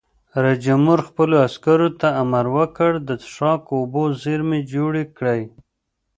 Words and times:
رئیس 0.43 0.59
جمهور 0.65 0.99
خپلو 1.07 1.35
عسکرو 1.47 1.89
ته 1.99 2.07
امر 2.21 2.45
وکړ؛ 2.55 2.91
د 3.07 3.09
څښاک 3.23 3.63
اوبو 3.77 4.03
زیرمې 4.21 4.59
جوړې 4.73 5.03
کړئ! 5.17 5.41